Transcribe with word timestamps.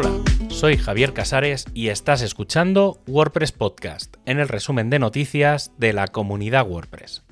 Hola, 0.00 0.22
soy 0.48 0.76
Javier 0.76 1.12
Casares 1.12 1.64
y 1.74 1.88
estás 1.88 2.22
escuchando 2.22 3.00
WordPress 3.08 3.50
Podcast, 3.50 4.14
en 4.26 4.38
el 4.38 4.46
resumen 4.46 4.90
de 4.90 5.00
noticias 5.00 5.72
de 5.76 5.92
la 5.92 6.06
comunidad 6.06 6.68
WordPress. 6.68 7.24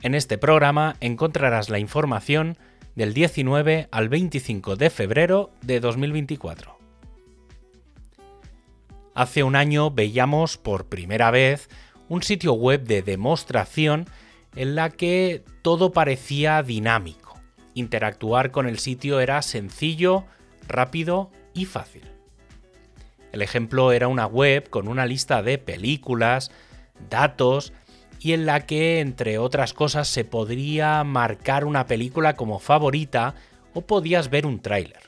En 0.00 0.14
este 0.14 0.38
programa 0.38 0.96
encontrarás 1.00 1.68
la 1.68 1.78
información 1.78 2.56
del 2.94 3.12
19 3.12 3.88
al 3.90 4.08
25 4.08 4.76
de 4.76 4.88
febrero 4.88 5.50
de 5.60 5.80
2024. 5.80 6.78
Hace 9.14 9.42
un 9.42 9.54
año 9.54 9.90
veíamos 9.90 10.56
por 10.56 10.86
primera 10.86 11.30
vez 11.30 11.68
un 12.08 12.22
sitio 12.22 12.54
web 12.54 12.84
de 12.84 13.02
demostración 13.02 14.06
en 14.56 14.74
la 14.74 14.88
que 14.88 15.44
todo 15.60 15.92
parecía 15.92 16.62
dinámico. 16.62 17.38
Interactuar 17.74 18.50
con 18.50 18.66
el 18.66 18.78
sitio 18.78 19.20
era 19.20 19.42
sencillo, 19.42 20.24
rápido 20.68 21.30
y 21.54 21.64
fácil. 21.64 22.04
El 23.32 23.42
ejemplo 23.42 23.92
era 23.92 24.08
una 24.08 24.26
web 24.26 24.70
con 24.70 24.88
una 24.88 25.06
lista 25.06 25.42
de 25.42 25.58
películas, 25.58 26.50
datos 27.10 27.72
y 28.20 28.32
en 28.32 28.46
la 28.46 28.66
que, 28.66 29.00
entre 29.00 29.38
otras 29.38 29.74
cosas, 29.74 30.08
se 30.08 30.24
podría 30.24 31.04
marcar 31.04 31.64
una 31.64 31.86
película 31.86 32.34
como 32.34 32.58
favorita 32.58 33.34
o 33.74 33.82
podías 33.82 34.30
ver 34.30 34.46
un 34.46 34.60
tráiler. 34.60 35.02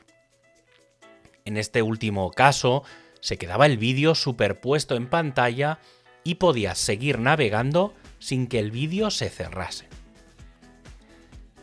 En 1.45 1.57
este 1.57 1.83
último 1.83 2.31
caso, 2.31 2.85
se 3.21 3.37
quedaba 3.37 3.67
el 3.67 3.79
vídeo 3.79 4.15
superpuesto 4.15 4.95
en 4.95 5.09
pantalla 5.09 5.79
y 6.25 6.37
podías 6.37 6.79
seguir 6.79 7.19
navegando 7.19 7.95
sin 8.19 8.47
que 8.47 8.59
el 8.59 8.71
vídeo 8.71 9.11
se 9.11 9.31
cerrase. 9.31 9.89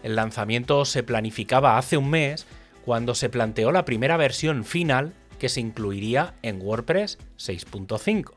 El 0.03 0.15
lanzamiento 0.15 0.85
se 0.85 1.03
planificaba 1.03 1.77
hace 1.77 1.97
un 1.97 2.09
mes 2.09 2.45
cuando 2.87 3.15
se 3.15 3.27
planteó 3.27 3.73
la 3.73 3.83
primera 3.83 4.15
versión 4.15 4.63
final 4.63 5.11
que 5.39 5.49
se 5.49 5.59
incluiría 5.59 6.35
en 6.41 6.61
WordPress 6.61 7.17
6.5. 7.37 8.31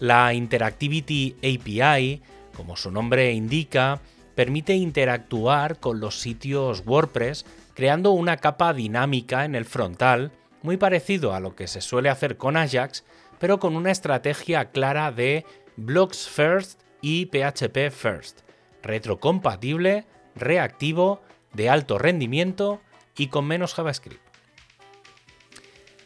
La 0.00 0.34
Interactivity 0.34 1.36
API, 1.38 2.20
como 2.56 2.76
su 2.76 2.90
nombre 2.90 3.32
indica, 3.32 4.00
permite 4.34 4.74
interactuar 4.74 5.78
con 5.78 6.00
los 6.00 6.18
sitios 6.18 6.82
WordPress 6.84 7.46
creando 7.74 8.10
una 8.10 8.38
capa 8.38 8.74
dinámica 8.74 9.44
en 9.44 9.54
el 9.54 9.66
frontal, 9.66 10.32
muy 10.62 10.76
parecido 10.76 11.32
a 11.32 11.38
lo 11.38 11.54
que 11.54 11.68
se 11.68 11.82
suele 11.82 12.08
hacer 12.08 12.36
con 12.36 12.56
Ajax, 12.56 13.04
pero 13.38 13.60
con 13.60 13.76
una 13.76 13.92
estrategia 13.92 14.72
clara 14.72 15.12
de 15.12 15.44
Blocks 15.76 16.28
First 16.28 16.80
y 17.00 17.26
PHP 17.26 17.92
First, 17.92 18.40
retrocompatible, 18.82 20.06
reactivo, 20.34 21.22
de 21.52 21.70
alto 21.70 21.98
rendimiento 21.98 22.80
y 23.16 23.28
con 23.28 23.46
menos 23.46 23.74
JavaScript. 23.74 24.22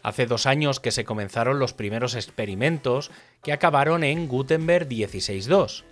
Hace 0.03 0.27
dos 0.27 0.47
años 0.47 0.81
que 0.81 0.93
se 0.93 1.05
comenzaron 1.05 1.59
los 1.59 1.75
primeros 1.75 2.15
experimentos 2.15 3.11
que 3.43 3.53
acabaron 3.53 4.03
en 4.03 4.29
Gutenberg 4.29 4.89
16.2. 4.89 5.85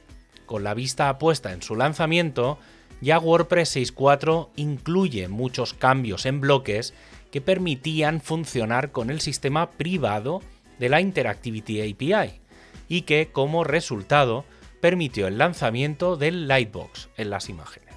Con 0.47 0.65
la 0.65 0.73
vista 0.73 1.19
puesta 1.19 1.53
en 1.53 1.61
su 1.61 1.77
lanzamiento, 1.77 2.59
ya 3.01 3.19
WordPress 3.19 3.77
6.4 3.77 4.49
incluye 4.57 5.29
muchos 5.29 5.75
cambios 5.75 6.25
en 6.25 6.41
bloques 6.41 6.95
que 7.31 7.43
permitían 7.43 8.21
funcionar 8.23 8.93
con 8.93 9.11
el 9.11 9.21
sistema 9.21 9.71
privado 9.73 10.41
de 10.79 10.89
la 10.89 11.01
Interactivity 11.01 11.83
API 11.83 12.41
y 12.89 13.03
que, 13.03 13.29
como 13.31 13.65
resultado, 13.65 14.47
permitió 14.81 15.27
el 15.27 15.37
lanzamiento 15.37 16.17
del 16.17 16.49
Lightbox 16.49 17.11
en 17.17 17.31
las 17.31 17.51
imágenes. 17.51 17.88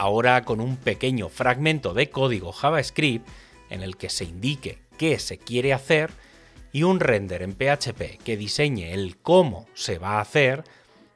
Ahora, 0.00 0.46
con 0.46 0.62
un 0.62 0.78
pequeño 0.78 1.28
fragmento 1.28 1.92
de 1.92 2.08
código 2.08 2.52
JavaScript 2.52 3.28
en 3.68 3.82
el 3.82 3.98
que 3.98 4.08
se 4.08 4.24
indique 4.24 4.78
qué 4.96 5.18
se 5.18 5.36
quiere 5.36 5.74
hacer 5.74 6.10
y 6.72 6.84
un 6.84 7.00
render 7.00 7.42
en 7.42 7.52
PHP 7.52 8.16
que 8.24 8.38
diseñe 8.38 8.94
el 8.94 9.18
cómo 9.18 9.66
se 9.74 9.98
va 9.98 10.12
a 10.12 10.22
hacer, 10.22 10.64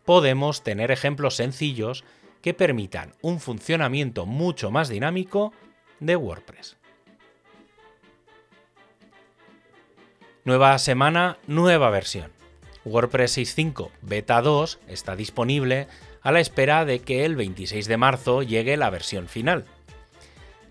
podemos 0.05 0.63
tener 0.63 0.91
ejemplos 0.91 1.37
sencillos 1.37 2.05
que 2.43 2.53
permitan 2.53 3.15
un 3.23 3.41
funcionamiento 3.41 4.27
mucho 4.27 4.71
más 4.71 4.91
dinámico 4.91 5.55
de 6.01 6.17
WordPress. 6.17 6.77
Nueva 10.45 10.79
semana, 10.79 11.39
nueva 11.47 11.89
versión. 11.89 12.33
WordPress 12.85 13.39
6.5 13.39 13.89
Beta 14.03 14.43
2 14.43 14.79
está 14.89 15.17
disponible 15.17 15.89
a 16.25 16.33
la 16.33 16.41
espera 16.41 16.85
de 16.85 16.99
que 16.99 17.25
el 17.25 17.37
26 17.37 17.87
de 17.87 17.97
marzo 17.97 18.43
llegue 18.43 18.77
la 18.77 18.91
versión 18.91 19.29
final. 19.29 19.67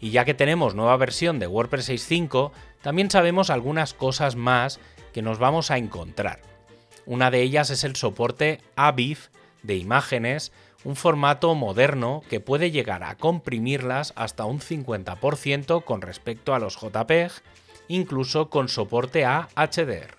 Y 0.02 0.10
ya 0.10 0.26
que 0.26 0.34
tenemos 0.34 0.76
nueva 0.76 0.98
versión 0.98 1.40
de 1.40 1.48
WordPress 1.48 1.90
6.5, 1.90 2.52
también 2.82 3.10
sabemos 3.10 3.50
algunas 3.50 3.94
cosas 3.94 4.36
más 4.36 4.82
que 5.14 5.22
nos 5.22 5.40
vamos 5.40 5.72
a 5.72 5.78
encontrar. 5.78 6.42
Una 7.06 7.32
de 7.32 7.42
ellas 7.42 7.70
es 7.70 7.86
el 7.86 7.96
soporte 7.96 8.60
AVIF 8.76 9.28
de 9.62 9.78
imágenes, 9.78 10.52
un 10.84 10.98
formato 10.98 11.56
moderno 11.56 12.24
que 12.30 12.42
puede 12.42 12.72
llegar 12.72 13.04
a 13.04 13.16
comprimirlas 13.16 14.12
hasta 14.18 14.44
un 14.44 14.60
50% 14.60 15.86
con 15.86 16.02
respecto 16.02 16.54
a 16.54 16.60
los 16.60 16.78
JPEG 16.78 17.32
incluso 17.88 18.50
con 18.50 18.70
soporte 18.70 19.26
a 19.26 19.50
HDR. 19.56 20.18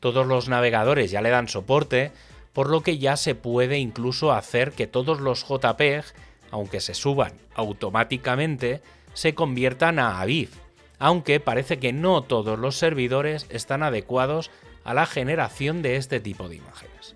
Todos 0.00 0.26
los 0.26 0.48
navegadores 0.48 1.10
ya 1.10 1.20
le 1.20 1.30
dan 1.30 1.48
soporte, 1.48 2.12
por 2.52 2.70
lo 2.70 2.82
que 2.82 2.98
ya 2.98 3.16
se 3.16 3.34
puede 3.34 3.78
incluso 3.78 4.32
hacer 4.32 4.72
que 4.72 4.86
todos 4.86 5.20
los 5.20 5.46
JPEG, 5.46 6.04
aunque 6.50 6.80
se 6.80 6.94
suban 6.94 7.32
automáticamente, 7.54 8.80
se 9.14 9.34
conviertan 9.34 9.98
a 9.98 10.20
AVIF, 10.20 10.54
aunque 10.98 11.40
parece 11.40 11.78
que 11.78 11.92
no 11.92 12.22
todos 12.22 12.58
los 12.58 12.76
servidores 12.76 13.46
están 13.50 13.82
adecuados 13.82 14.50
a 14.84 14.94
la 14.94 15.06
generación 15.06 15.82
de 15.82 15.96
este 15.96 16.20
tipo 16.20 16.48
de 16.48 16.56
imágenes. 16.56 17.14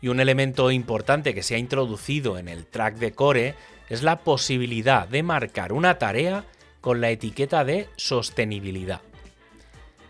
Y 0.00 0.08
un 0.08 0.18
elemento 0.18 0.70
importante 0.70 1.32
que 1.32 1.44
se 1.44 1.54
ha 1.54 1.58
introducido 1.58 2.36
en 2.36 2.48
el 2.48 2.66
track 2.66 2.96
de 2.96 3.12
core 3.12 3.54
es 3.88 4.02
la 4.02 4.20
posibilidad 4.20 5.06
de 5.06 5.22
marcar 5.22 5.72
una 5.72 5.98
tarea 5.98 6.44
con 6.80 7.00
la 7.00 7.10
etiqueta 7.10 7.64
de 7.64 7.88
sostenibilidad. 7.96 9.00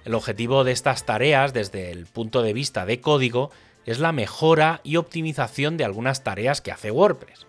El 0.05 0.15
objetivo 0.15 0.65
de 0.65 0.73
estas 0.73 1.05
tareas 1.05 1.53
desde 1.53 1.91
el 1.91 2.07
punto 2.07 2.43
de 2.43 2.53
vista 2.53 2.85
de 2.87 3.01
código 3.01 3.51
es 3.87 3.99
la 3.99 4.13
mejora 4.13 4.81
y 4.83 4.97
optimización 4.97 5.77
de 5.77 5.85
algunas 5.85 6.25
tareas 6.25 6.61
que 6.61 6.73
hace 6.73 6.91
WordPress. 6.91 7.47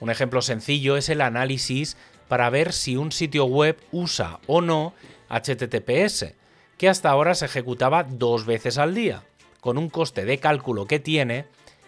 Un 0.00 0.10
ejemplo 0.10 0.42
sencillo 0.42 0.96
es 0.96 1.08
el 1.08 1.20
análisis 1.20 1.96
para 2.28 2.50
ver 2.50 2.72
si 2.72 2.96
un 2.96 3.10
sitio 3.10 3.46
web 3.46 3.78
usa 3.90 4.38
o 4.46 4.60
no 4.60 4.92
HTTPS, 5.30 6.34
que 6.76 6.88
hasta 6.88 7.10
ahora 7.10 7.34
se 7.34 7.46
ejecutaba 7.46 8.04
dos 8.04 8.46
veces 8.46 8.78
al 8.78 8.94
día, 8.94 9.24
con 9.60 9.78
un 9.78 9.88
coste 9.88 10.24
de 10.24 10.38
cálculo 10.38 10.86
que 10.86 11.00
tiene 11.00 11.46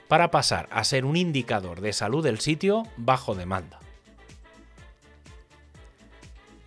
para 0.08 0.30
pasar 0.30 0.68
a 0.72 0.82
ser 0.82 1.04
un 1.04 1.16
indicador 1.16 1.80
de 1.80 1.92
salud 1.92 2.24
del 2.24 2.40
sitio 2.40 2.84
bajo 2.96 3.34
demanda. 3.34 3.78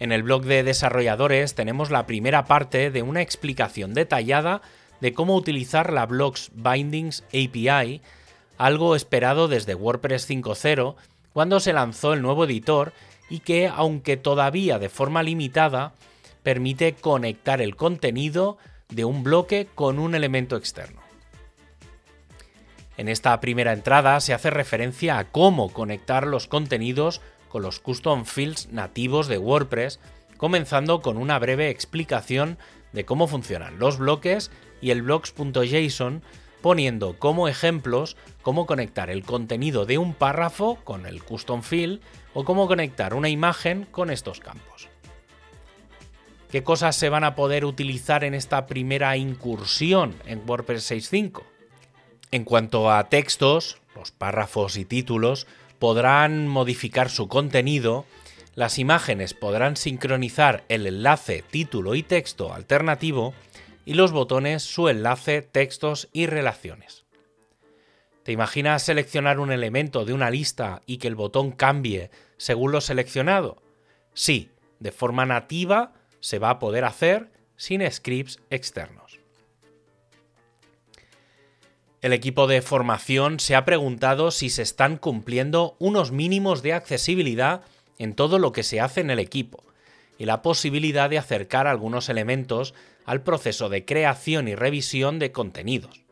En 0.04 0.12
el 0.12 0.22
blog 0.22 0.44
de 0.44 0.64
desarrolladores 0.64 1.56
tenemos 1.56 1.90
la 1.90 2.06
primera 2.06 2.44
parte 2.44 2.92
de 2.92 3.02
una 3.02 3.22
explicación 3.22 3.94
detallada 3.94 4.62
de 5.00 5.14
cómo 5.14 5.34
utilizar 5.34 5.94
la 5.94 6.06
Blocks 6.06 6.52
Bindings 6.54 7.24
API, 7.30 8.02
algo 8.58 8.98
esperado 8.98 9.48
desde 9.48 9.76
WordPress 9.76 10.30
5.0 10.30 10.96
cuando 11.32 11.62
se 11.62 11.72
lanzó 11.72 12.12
el 12.12 12.22
nuevo 12.22 12.44
editor 12.44 12.92
y 13.30 13.40
que, 13.40 13.70
aunque 13.74 14.18
todavía 14.18 14.78
de 14.78 14.90
forma 14.90 15.24
limitada, 15.24 15.94
permite 16.44 16.96
conectar 16.96 17.62
el 17.62 17.78
contenido 17.78 18.58
de 18.90 19.06
un 19.06 19.24
bloque 19.24 19.70
con 19.74 20.00
un 20.00 20.16
elemento 20.16 20.58
externo. 20.58 21.00
En 22.98 23.08
esta 23.08 23.40
primera 23.40 23.72
entrada 23.72 24.20
se 24.20 24.34
hace 24.34 24.50
referencia 24.50 25.18
a 25.18 25.32
cómo 25.32 25.72
conectar 25.72 26.28
los 26.28 26.48
contenidos 26.48 27.22
con 27.54 27.62
los 27.62 27.80
custom 27.80 28.26
fields 28.26 28.70
nativos 28.72 29.28
de 29.28 29.38
WordPress, 29.38 30.00
comenzando 30.38 31.04
con 31.04 31.18
una 31.18 31.38
breve 31.38 31.70
explicación 31.70 32.58
de 32.94 33.06
cómo 33.06 33.28
funcionan 33.28 33.78
los 33.78 34.00
bloques 34.00 34.50
y 34.82 34.90
el 34.90 35.04
blocks.json, 35.04 36.24
poniendo 36.64 37.20
como 37.20 37.48
ejemplos 37.48 38.18
cómo 38.42 38.66
conectar 38.66 39.12
el 39.12 39.24
contenido 39.24 39.86
de 39.86 40.00
un 40.00 40.16
párrafo 40.16 40.80
con 40.84 41.06
el 41.06 41.22
custom 41.24 41.62
field 41.62 42.02
o 42.34 42.44
cómo 42.44 42.68
conectar 42.68 43.14
una 43.14 43.30
imagen 43.30 43.86
con 43.86 44.10
estos 44.10 44.40
campos. 44.40 44.90
¿Qué 46.50 46.64
cosas 46.64 46.96
se 46.96 47.10
van 47.10 47.24
a 47.24 47.36
poder 47.36 47.66
utilizar 47.66 48.24
en 48.24 48.34
esta 48.34 48.66
primera 48.66 49.16
incursión 49.16 50.16
en 50.26 50.42
WordPress 50.44 50.90
6.5? 50.90 51.44
En 52.32 52.46
cuanto 52.46 52.90
a 52.90 53.10
textos, 53.10 53.80
los 53.96 54.10
párrafos 54.10 54.76
y 54.76 54.86
títulos 54.86 55.46
podrán 55.84 56.48
modificar 56.48 57.10
su 57.10 57.28
contenido, 57.28 58.06
las 58.56 58.80
imágenes 58.80 59.34
podrán 59.34 59.76
sincronizar 59.76 60.64
el 60.70 60.88
enlace 60.88 61.44
título 61.52 61.94
y 61.96 62.04
texto 62.04 62.54
alternativo 62.54 63.34
y 63.84 63.96
los 63.96 64.14
botones 64.14 64.64
su 64.64 64.88
enlace, 64.88 65.42
textos 65.42 66.08
y 66.14 66.26
relaciones. 66.26 67.04
¿Te 68.24 68.32
imaginas 68.32 68.82
seleccionar 68.82 69.42
un 69.42 69.52
elemento 69.52 70.06
de 70.06 70.14
una 70.14 70.30
lista 70.30 70.82
y 70.86 71.00
que 71.00 71.10
el 71.10 71.16
botón 71.16 71.52
cambie 71.52 72.12
según 72.38 72.72
lo 72.72 72.80
seleccionado? 72.80 73.62
Sí, 74.14 74.52
de 74.80 74.94
forma 74.94 75.26
nativa 75.26 75.92
se 76.22 76.40
va 76.40 76.52
a 76.52 76.60
poder 76.60 76.86
hacer 76.86 77.30
sin 77.58 77.82
scripts 77.92 78.40
externos. 78.50 79.20
El 82.04 82.12
equipo 82.12 82.48
de 82.48 82.62
formación 82.62 83.40
se 83.40 83.56
ha 83.56 83.64
preguntado 83.64 84.30
si 84.32 84.50
se 84.50 84.62
están 84.62 84.98
cumpliendo 84.98 85.78
unos 85.80 86.12
mínimos 86.12 86.62
de 86.62 86.74
accesibilidad 86.74 87.62
en 87.98 88.14
todo 88.14 88.40
lo 88.40 88.52
que 88.52 88.64
se 88.64 88.82
hace 88.82 89.00
en 89.00 89.10
el 89.10 89.20
equipo 89.20 89.64
y 90.18 90.26
la 90.26 90.42
posibilidad 90.42 91.10
de 91.10 91.18
acercar 91.18 91.66
algunos 91.66 92.10
elementos 92.10 92.74
al 93.06 93.24
proceso 93.24 93.70
de 93.70 93.86
creación 93.86 94.50
y 94.50 94.56
revisión 94.56 95.18
de 95.18 95.32
contenidos. 95.32 96.04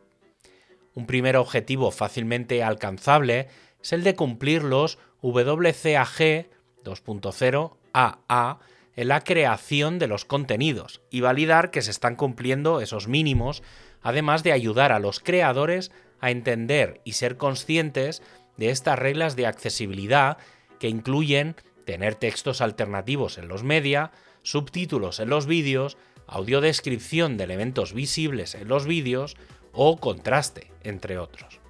Un 0.94 1.04
primer 1.04 1.36
objetivo 1.36 1.90
fácilmente 1.90 2.62
alcanzable 2.62 3.48
es 3.82 3.92
el 3.92 4.02
de 4.02 4.16
cumplir 4.16 4.62
los 4.62 4.98
WCAG 5.20 6.48
2.0 6.84 7.76
AA 7.92 8.58
en 8.96 9.08
la 9.08 9.24
creación 9.24 9.98
de 9.98 10.06
los 10.06 10.24
contenidos 10.24 11.00
y 11.10 11.20
validar 11.20 11.70
que 11.70 11.82
se 11.82 11.90
están 11.90 12.16
cumpliendo 12.16 12.80
esos 12.80 13.08
mínimos, 13.08 13.62
además 14.02 14.42
de 14.42 14.52
ayudar 14.52 14.92
a 14.92 14.98
los 14.98 15.20
creadores 15.20 15.90
a 16.20 16.30
entender 16.30 17.00
y 17.04 17.12
ser 17.12 17.36
conscientes 17.36 18.22
de 18.56 18.70
estas 18.70 18.98
reglas 18.98 19.34
de 19.36 19.46
accesibilidad 19.46 20.38
que 20.78 20.88
incluyen 20.88 21.56
tener 21.84 22.14
textos 22.14 22.60
alternativos 22.60 23.38
en 23.38 23.48
los 23.48 23.62
media, 23.62 24.12
subtítulos 24.42 25.20
en 25.20 25.30
los 25.30 25.46
vídeos, 25.46 25.96
audiodescripción 26.26 27.36
de 27.36 27.44
elementos 27.44 27.92
visibles 27.92 28.54
en 28.54 28.68
los 28.68 28.86
vídeos 28.86 29.36
o 29.72 29.96
contraste, 29.96 30.70
entre 30.82 31.18
otros. 31.18 31.60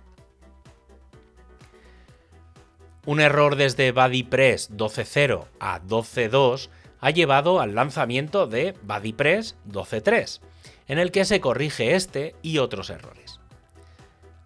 Un 3.04 3.20
error 3.20 3.56
desde 3.56 3.90
BuddyPress 3.90 4.70
12.0 4.70 5.46
a 5.58 5.80
12.2 5.82 6.68
ha 7.02 7.10
llevado 7.10 7.60
al 7.60 7.74
lanzamiento 7.74 8.46
de 8.46 8.74
BuddyPress 8.84 9.56
12.3, 9.68 10.40
en 10.86 10.98
el 10.98 11.10
que 11.10 11.24
se 11.24 11.40
corrige 11.40 11.96
este 11.96 12.36
y 12.42 12.58
otros 12.58 12.90
errores. 12.90 13.40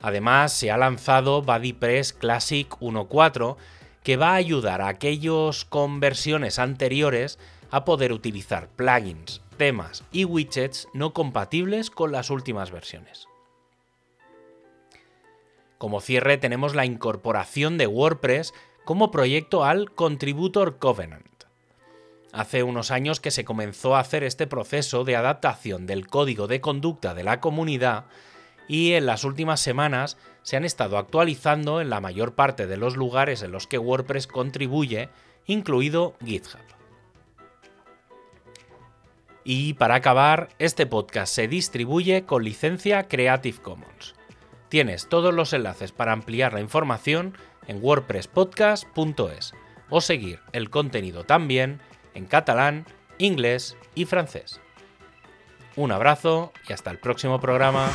Además, 0.00 0.54
se 0.54 0.70
ha 0.70 0.78
lanzado 0.78 1.42
BuddyPress 1.42 2.14
Classic 2.14 2.68
1.4, 2.80 3.56
que 4.02 4.16
va 4.16 4.30
a 4.30 4.36
ayudar 4.36 4.80
a 4.80 4.88
aquellos 4.88 5.66
con 5.66 6.00
versiones 6.00 6.58
anteriores 6.58 7.38
a 7.70 7.84
poder 7.84 8.12
utilizar 8.12 8.68
plugins, 8.68 9.42
temas 9.58 10.02
y 10.10 10.24
widgets 10.24 10.88
no 10.94 11.12
compatibles 11.12 11.90
con 11.90 12.10
las 12.10 12.30
últimas 12.30 12.70
versiones. 12.70 13.28
Como 15.76 16.00
cierre 16.00 16.38
tenemos 16.38 16.74
la 16.74 16.86
incorporación 16.86 17.76
de 17.76 17.86
WordPress 17.86 18.54
como 18.86 19.10
proyecto 19.10 19.62
al 19.62 19.90
Contributor 19.90 20.78
Covenant. 20.78 21.35
Hace 22.36 22.62
unos 22.62 22.90
años 22.90 23.18
que 23.18 23.30
se 23.30 23.46
comenzó 23.46 23.96
a 23.96 24.00
hacer 24.00 24.22
este 24.22 24.46
proceso 24.46 25.04
de 25.04 25.16
adaptación 25.16 25.86
del 25.86 26.06
código 26.06 26.46
de 26.46 26.60
conducta 26.60 27.14
de 27.14 27.24
la 27.24 27.40
comunidad 27.40 28.04
y 28.68 28.92
en 28.92 29.06
las 29.06 29.24
últimas 29.24 29.58
semanas 29.58 30.18
se 30.42 30.58
han 30.58 30.66
estado 30.66 30.98
actualizando 30.98 31.80
en 31.80 31.88
la 31.88 32.02
mayor 32.02 32.34
parte 32.34 32.66
de 32.66 32.76
los 32.76 32.94
lugares 32.94 33.40
en 33.40 33.52
los 33.52 33.66
que 33.66 33.78
WordPress 33.78 34.26
contribuye, 34.26 35.08
incluido 35.46 36.14
GitHub. 36.22 36.60
Y 39.42 39.72
para 39.72 39.94
acabar, 39.94 40.50
este 40.58 40.84
podcast 40.84 41.34
se 41.34 41.48
distribuye 41.48 42.26
con 42.26 42.44
licencia 42.44 43.08
Creative 43.08 43.62
Commons. 43.62 44.14
Tienes 44.68 45.08
todos 45.08 45.32
los 45.32 45.54
enlaces 45.54 45.90
para 45.90 46.12
ampliar 46.12 46.52
la 46.52 46.60
información 46.60 47.32
en 47.66 47.82
wordpresspodcast.es 47.82 49.54
o 49.88 50.02
seguir 50.02 50.40
el 50.52 50.68
contenido 50.68 51.24
también 51.24 51.80
en 52.16 52.26
catalán, 52.26 52.86
inglés 53.18 53.76
y 53.94 54.06
francés. 54.06 54.60
Un 55.76 55.92
abrazo 55.92 56.52
y 56.68 56.72
hasta 56.72 56.90
el 56.90 56.98
próximo 56.98 57.38
programa. 57.38 57.90